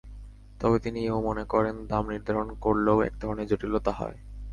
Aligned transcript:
তবে 0.59 0.77
তিনি 0.79 0.99
এ-ও 1.05 1.19
মনে 1.21 1.43
করেন, 1.43 1.75
দাম 1.87 2.03
নির্ধারণ 2.09 2.47
করলেও 2.55 2.97
একধরনের 3.01 3.47
জটিলতা 3.47 3.91
হয়। 3.91 4.17